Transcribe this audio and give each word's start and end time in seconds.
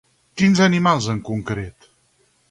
Quins 0.41 0.61
animals, 0.67 1.09
en 1.13 1.19
concret? 1.27 1.87